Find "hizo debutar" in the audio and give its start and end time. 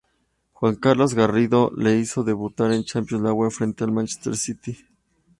1.99-2.71